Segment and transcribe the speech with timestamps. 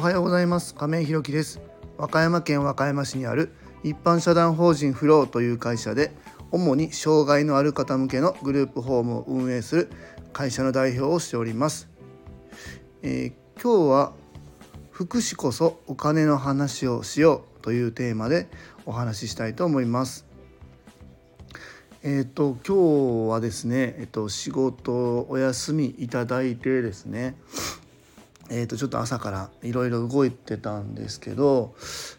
[0.00, 0.74] おはようございます。
[0.74, 1.60] 亀井ひろきです。
[1.98, 3.52] 和歌山県和歌山市にある
[3.84, 6.10] 一般社団法人フローという会社で
[6.50, 9.90] 主に障害のある方向けのグループホームを運営する
[10.32, 11.90] 会社の代表をしております、
[13.02, 14.12] えー、今日は
[14.90, 18.48] 福祉こそお金の話をしようというテーマで
[18.86, 20.24] お話ししたいと思います。
[22.02, 27.36] えっ、ー、と今日はですね、えっ、ー、と仕事お休みいただいてですね、
[28.52, 31.74] えー、とちょっと朝からいろいろ動いてたんですけど、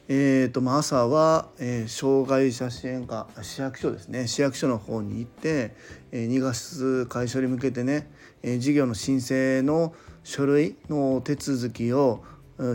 [0.07, 4.27] えーとま、朝は、えー、障害者支援課市役所ですね。
[4.27, 5.75] 市役所の方に行って、
[6.11, 8.09] えー、2月開所に向けてね、
[8.43, 12.23] えー、事業の申請の書類の手続きを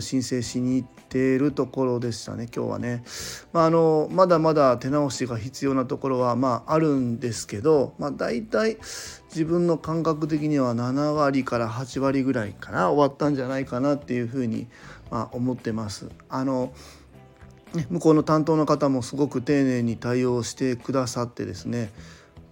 [0.00, 3.04] 申請しに行っているところでしたね今日はね、
[3.52, 8.76] まあ、あのまだまだ手直しが必要なところはまああるんですけど、まあ、大体
[9.28, 14.66] 自分の感覚的には7割から8割ぐらいかな終わったんじゃないかなっていうふうに、
[15.10, 16.10] まあ、思ってます。
[16.28, 16.72] あの
[17.90, 21.90] 向こうの担当の方もすごく丁寧に対応してくださってですね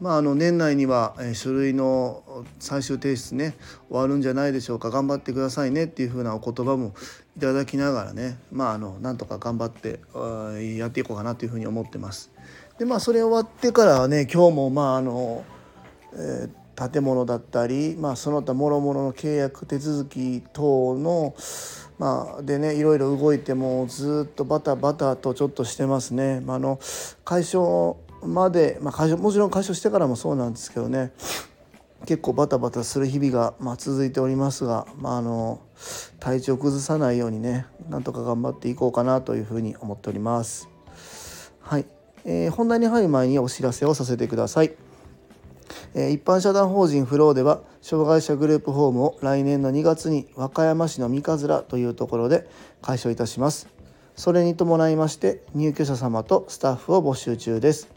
[0.01, 3.55] まあ、あの年内には書類の最終提出ね
[3.89, 6.95] 終わるんじゃないでしょうか頑張ってくださいねっていうふうなお言葉も
[7.37, 10.01] いただきながらねまああのなんとか頑張って
[10.77, 12.31] やっていこうかなというふうに思ってます。
[12.79, 15.45] でまあそれ終わってからはね今日もまああの、
[16.15, 21.35] えー、建物だったり、まあ、その他もろもろの契約手続き等の
[21.99, 26.41] まあ、でねいろいろ動いてもずっとバタバタとちょっとしてますね。
[26.41, 26.81] まあ、あの
[27.25, 31.13] 解消まで、まあ、解消もちろん解消してからもそうなんですけどね
[32.07, 35.61] 結構バタバタする日々が、まあ、続いておりますが、まあ、あの
[36.21, 40.69] 体調崩さないようにねなんとか頑張っていこうかなというふうに思っております。
[41.61, 41.87] はい、
[42.27, 44.75] えー、本題に入る前にお知らせをさせてください。
[45.95, 52.49] えー、一般社団法人フローでは障害者グループホームを来年の2月に和歌山市の三葛というところで
[52.83, 53.69] 開所いたします。
[54.17, 57.94] それに伴いまして入居者様とスタッフを募集中です。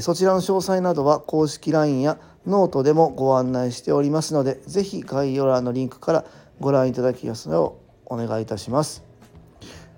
[0.00, 6.24] そちらの詳細などは公式 LINE やノートでもご案内しておりますので是非概要欄のリンクから
[6.60, 7.76] ご覧いただきますよ
[8.08, 9.04] うお願いいたします。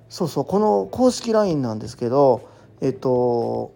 [0.08, 2.48] そうそうこの公式 LINE なんですけど
[2.80, 3.74] えっと、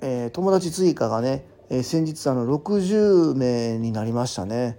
[0.00, 4.78] えー、友達追加がね、えー、先日あの60名になりましたね。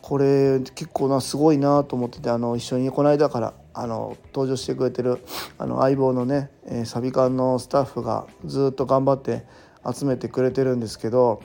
[0.00, 5.18] これ結構なすごいなと思っててあの一緒にこの間からあの登場してくれてる
[5.58, 9.44] あの相棒のね、えー、サビ館のスタッフがずっと頑張って
[9.84, 11.42] 集めてくれてるんですけど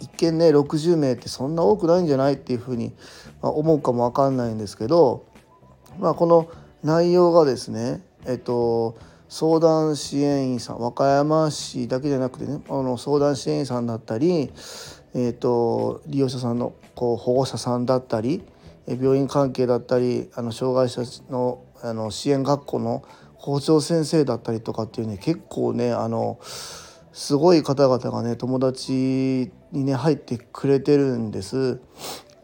[0.00, 2.94] 一見ね60名ってそんな多くないんじゃないっていうふうに
[3.40, 5.26] 思うかも分かんないんですけど、
[5.98, 6.50] まあ、この
[6.82, 8.98] 内容がですねえっと
[9.28, 14.52] 相談支援員さん和歌山市だけじゃなくてねあの相談支援員さんだったり、
[15.14, 18.42] えっと、利用者さんのこう保護者さんだったり
[18.86, 23.02] 病院関係だったりあの障害者のあの支援学校の
[23.38, 26.38] 校長先生だったりとかっていうね結構ねあの
[27.16, 28.92] すごい方々がね友達
[29.72, 31.80] にね入ってくれてるんです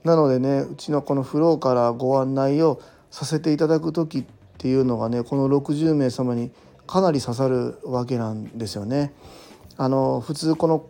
[0.03, 4.25] なのでねうちのこのフローからご案内をさせていただく時っ
[4.57, 6.53] ていうのがねこの60名様に
[6.87, 9.13] かなり刺さるわけなんですよね。
[9.77, 10.87] あの普通この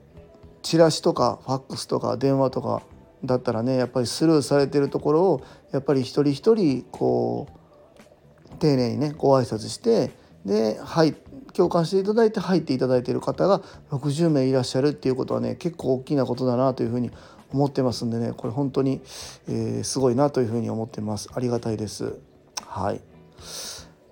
[0.63, 2.83] チラシとかファックスとか電話とか
[3.25, 10.13] だったらねやっぱりスルーされてるところをやっぱり一人一人こう丁寧にねご挨拶して
[10.47, 17.11] で入って共感していただいて入っていただいている方が60名いらっしゃるっていうことはね結構大きなことだなというふうに
[17.53, 19.01] 思ってますんでねこれ本当に、
[19.49, 21.29] えー、すごいなというふうに思ってます。
[21.35, 22.19] ありがたいです。
[22.67, 23.01] はい。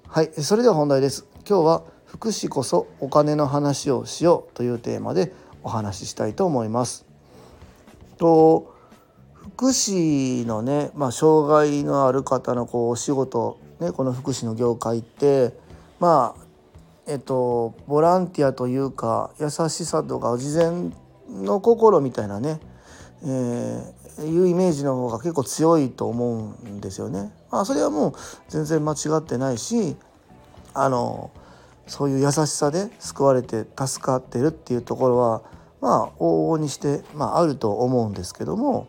[0.07, 0.31] はい。
[0.33, 1.27] それでは本題です。
[1.49, 7.07] 今日は福祉こそお金の話をしようというテーマでお話ししたいと思います。
[8.19, 8.75] と
[9.57, 15.55] 福祉のね、まあ、障害のある方のこうお仕事、ね、この福祉の業界って
[15.99, 16.40] まあ
[17.11, 20.93] えっと、ボランティアというか優しさとか事前
[21.29, 22.61] の心みたいなね、
[23.25, 27.33] えー、いうイメージの方が結構強いと思うんですよね。
[27.51, 28.13] まあ、それはもう
[28.49, 29.97] 全然間違ってないし
[30.73, 31.33] あの
[31.89, 35.43] そういう優しさで救われて助かってるっていうところは
[35.81, 38.87] まあ往々にして、まあ、あると思うんですけども、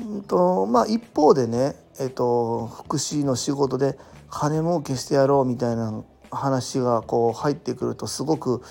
[0.00, 3.98] んとまあ、一方でね、えっと、福祉の仕事で
[4.30, 8.62] 金儲けしてやろうみたいな話がこう入ってくるとすごく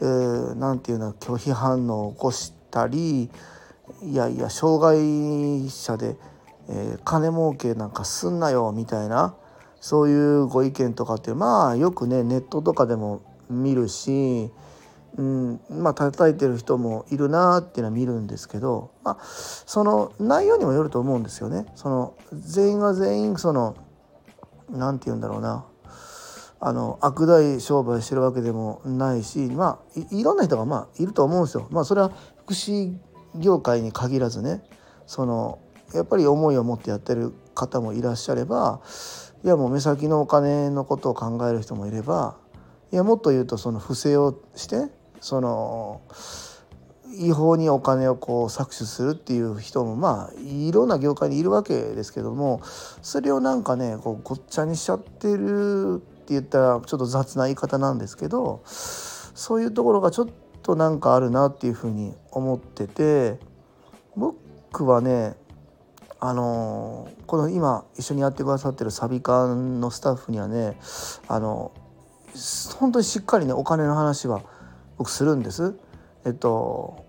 [0.00, 3.30] 何、えー、て言うの拒否反応を起こしたり
[4.02, 6.16] いやいや障害者で、
[6.68, 9.34] えー、金儲けなんかすんなよみたいな
[9.80, 14.50] そういうご意見とかってまあよくねネットとかでも見るし、
[15.16, 21.66] うん、まあ叩いてる人もいるなっていうのは見るんですけど、まあ、その内容にもよると思うんですよね。
[21.74, 23.76] その全員が全員その
[24.68, 25.64] 何て言うんだろうな
[26.60, 31.66] あの悪大商売してるわけでもないしまあいろんな人がまあいると思うんですよ。
[31.70, 32.12] まあそれは
[32.44, 32.94] 福祉
[33.34, 34.62] 業界に限らずね
[35.06, 35.58] その
[35.94, 38.80] やっぱり思いを持ってやってる方もいらっしゃれば
[39.42, 42.36] いやもう目先のお金のことを考える人もいれば
[42.92, 44.90] いやもっと言うとその不正をして
[45.20, 46.02] その
[47.18, 52.60] 違法にお金をこう搾取するっていう人もまあいろんな業界にいるわけですけども
[53.02, 60.28] それをなんかねこうごっちゃにしちゃってるって言ったらちょっと雑な言い方なんですけどそういうところがちょっ
[60.62, 63.40] となんかあるなっていうふうに思ってて
[64.16, 65.34] 僕はね
[66.20, 70.78] あのこの今一緒にやってくださってるサビ館のスタッフにはね
[71.26, 71.72] あの
[72.78, 74.42] 本当にしっかりねお金の話は
[74.98, 75.74] 僕するんです。
[76.24, 77.04] えっと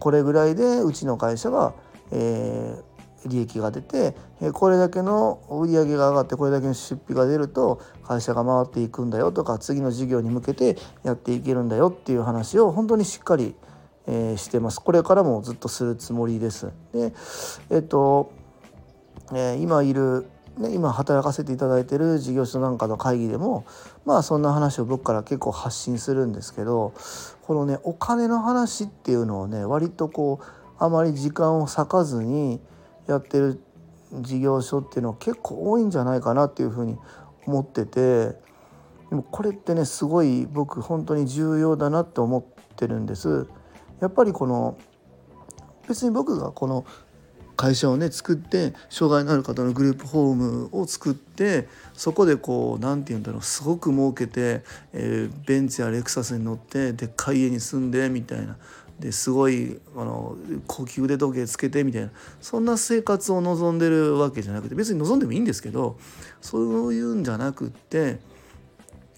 [0.00, 1.74] これぐらいでうちの会社は、
[2.10, 2.82] えー、
[3.24, 4.14] 利益が出て
[4.52, 13.54] これだけの売り上げが上がってこれだけの出費が出ると会社が回っていくんだよとか次の事業に向けてやっていけるんだよっていう話を本当にしっかり、
[14.06, 14.80] えー、してます。
[14.80, 16.72] これからもずっとするつもりです。
[16.92, 17.12] で
[17.70, 18.30] えっと
[19.32, 20.26] えー、今いる、
[20.58, 23.64] ね、今働かせていただいてる事業所なんかの会議でも
[24.04, 26.92] まあそんな話を僕から結構発信するんですけど
[27.42, 30.44] このねお金の話っていうのをね割とこう
[30.78, 32.60] あまり時間を割かずに
[33.08, 33.60] やってる
[34.12, 36.96] 事業所っていうのは結構多いんじゃないかなっていうふうに
[37.46, 38.36] 思ってて
[39.10, 42.44] でもこれってねすごい僕本当に重要だなって思っ
[42.76, 43.46] てるんです。
[44.00, 44.76] やっぱりこの
[45.88, 46.84] 別に僕がこの
[47.56, 54.62] 会社をね作って障害のある方のグループホームを作ってそこでこう何て言うんだろうすごく儲けて、
[54.92, 58.58] えー、ベンツやレクサスに乗ってでっかい家に住んでみたいな
[59.00, 62.10] ですごいあの高級腕時計つけてみたいな
[62.40, 65.98] そんな生活を望んでるわけじゃなくて別に望んでもいいんですけど
[66.40, 68.18] そういうんじゃなくって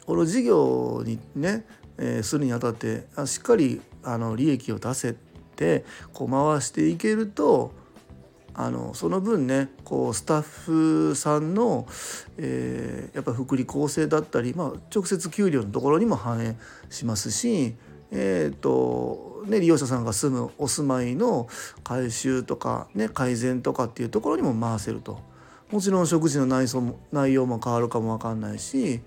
[0.05, 1.65] この事業にね、
[1.97, 5.15] えー、するにあたってあしっかりあの利益を出せ
[5.55, 7.73] てこう回していけると
[8.55, 11.87] あのその分ねこうスタッフさんの、
[12.37, 16.57] えー、やっぱ福利厚生だったり、まあ、直接給料のところにも反映
[16.91, 17.77] しますし、
[18.11, 21.49] えーとね、利用者さんが住むお住まいの
[21.85, 25.21] 改修とか、ね、改善とかっていうところにも回せると。
[25.71, 29.03] もちろん食事の内装も内容も変わるかも分かんないし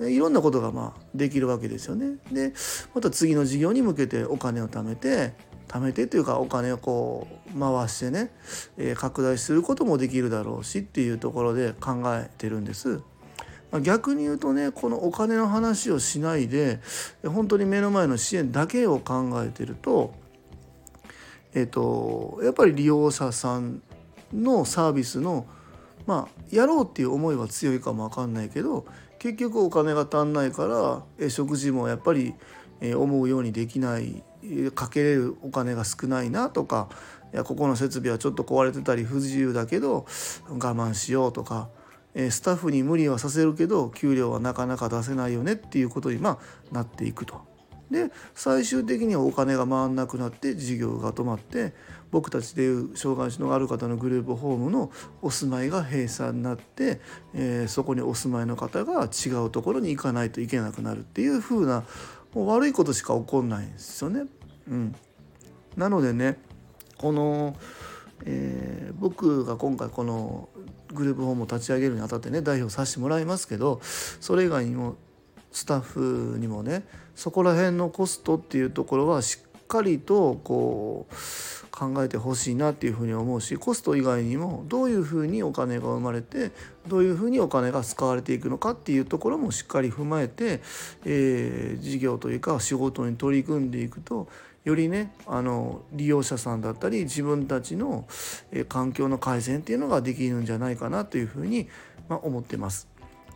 [0.00, 2.18] いろんなことがまあできるわけですよね。
[2.30, 2.52] で
[2.94, 5.32] また次の事業に向けてお金を貯めて
[5.66, 8.30] 貯めてというかお金をこう回してね、
[8.78, 13.00] え、拡大することもできるだろうしっていうところで考えてるんです。
[13.70, 16.80] まあ、逆に言うとねこのお金の話をしないで
[17.24, 20.14] 本当に目の前の支援だけを考えてると,、
[21.54, 23.82] えーと、やっぱり利用者さん
[24.32, 25.46] のサービスの
[26.06, 28.86] まあやろうっていう思いは強いかも分かんないけど
[29.18, 32.34] 結局お金が足んないから食事もやっぱり
[32.80, 34.22] 思うようにできない
[34.74, 36.88] かけれるお金が少ないなとか
[37.34, 40.06] いやここの設備はちょっと壊れてたり不自由だけど
[40.48, 41.68] 我慢しようとか
[42.30, 46.38] スタッフに無理はさせるけど給料はなかなか出せないよねっていうことにま
[46.72, 47.46] あなっていくと。
[47.90, 51.72] で最終的にはお金が回んなくなって事業が止まって
[52.10, 54.90] 僕たちでいう障害者のある方のグループホームの
[55.22, 57.00] お住まいが閉鎖になって、
[57.34, 61.84] えー、そこにお住まいの方が違うところに行かないといけなくなるっていう風な
[62.34, 64.24] もう悪いことしか起こんないんですよね。
[64.68, 64.94] うん、
[65.76, 66.38] なのでね
[66.98, 67.56] この、
[68.24, 70.48] えー、僕が今回この
[70.92, 74.96] グループホームを立ち上げるにあたってね代表させてもらいますけどそれ以外にも
[75.52, 81.14] スタッフにもねそこら辺のコストっていうところはしっかりとこう
[81.70, 86.50] 考えてほしいなっていうふうに思うしコスト以外にもどういうふうにお金が生まれて
[86.88, 90.60] どういうふうにお金が使われていくのかっていうところもしっかり踏まえて、
[91.04, 94.28] えー、事業というか仕事に取り組んでいくと
[94.64, 98.06] よりねあの利用者さんだったり自分たちの、
[98.50, 101.68] え環境の改善っていうのができるんじゃないかなというふうに、
[102.08, 102.88] まあ、思ってます。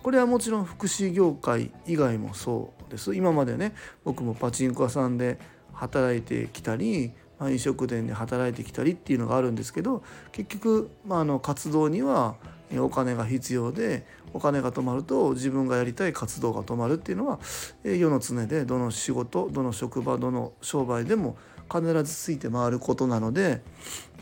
[0.02, 3.72] これはもちろん福祉業界以外もそうです今までね
[4.04, 5.38] 僕もパチンコ屋さんで
[5.82, 7.10] 働いてきたり
[7.40, 12.36] 飲食店で働いてきたりっていうのがあるんですけど結局、まあ、あの活動には
[12.78, 17.40] お金が必要でお金が止まると自分がやりたい活動が止まるっていうのは
[17.82, 21.36] 世の常でどの仕事どの職場どの商売でも
[21.70, 23.62] 必ずついて回ることなので、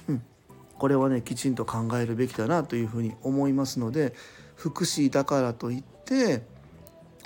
[0.09, 0.23] うん、
[0.79, 4.15] これはねきちんと考えるべきだなというふうに思いますので
[4.57, 6.43] 福祉だからといって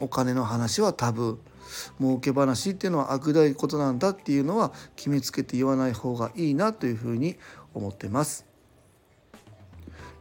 [0.00, 1.53] お金の話はタブー。
[2.00, 7.37] 儲け話っていうのは悪大いことなんだっていうのは決めつけて言わない方がいいなというふうに
[7.73, 8.47] 思ってます。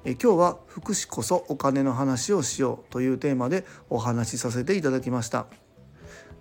[0.05, 5.45] え今日は福祉こそお金の話をしようというテーマでお話しさせていただきました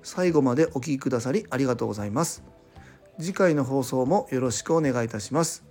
[0.03, 2.43] 最後までお聴きくださりありがとうございます
[3.21, 5.65] 次回の放送もよろしくお願いいたします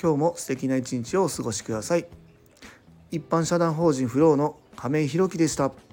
[0.00, 2.06] 今日も素敵な一日をお過ごしください
[3.10, 5.91] 一般社団法人フローの亀井弘樹でした。